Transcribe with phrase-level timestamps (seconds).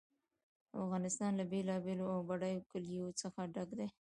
[0.83, 3.87] افغانستان له بېلابېلو او بډایه کلیو څخه ډک دی.